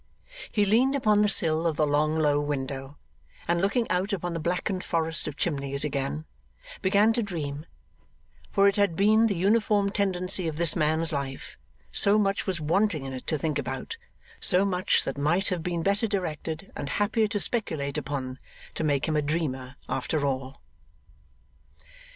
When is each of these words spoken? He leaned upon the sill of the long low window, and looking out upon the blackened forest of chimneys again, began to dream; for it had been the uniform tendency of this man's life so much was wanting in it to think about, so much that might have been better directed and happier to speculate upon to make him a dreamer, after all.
He 0.51 0.65
leaned 0.65 0.95
upon 0.95 1.21
the 1.21 1.29
sill 1.29 1.67
of 1.67 1.75
the 1.75 1.85
long 1.85 2.17
low 2.17 2.39
window, 2.39 2.97
and 3.47 3.61
looking 3.61 3.87
out 3.91 4.11
upon 4.11 4.33
the 4.33 4.39
blackened 4.39 4.83
forest 4.83 5.27
of 5.27 5.37
chimneys 5.37 5.83
again, 5.83 6.25
began 6.81 7.13
to 7.13 7.21
dream; 7.21 7.67
for 8.49 8.67
it 8.67 8.77
had 8.77 8.95
been 8.95 9.27
the 9.27 9.35
uniform 9.35 9.91
tendency 9.91 10.47
of 10.47 10.57
this 10.57 10.75
man's 10.75 11.13
life 11.13 11.55
so 11.91 12.17
much 12.17 12.47
was 12.47 12.59
wanting 12.59 13.05
in 13.05 13.13
it 13.13 13.27
to 13.27 13.37
think 13.37 13.59
about, 13.59 13.97
so 14.39 14.65
much 14.65 15.03
that 15.03 15.19
might 15.19 15.49
have 15.49 15.61
been 15.61 15.83
better 15.83 16.07
directed 16.07 16.71
and 16.75 16.89
happier 16.97 17.27
to 17.27 17.39
speculate 17.39 17.95
upon 17.95 18.39
to 18.73 18.83
make 18.83 19.07
him 19.07 19.15
a 19.15 19.21
dreamer, 19.21 19.75
after 19.87 20.25
all. 20.25 20.63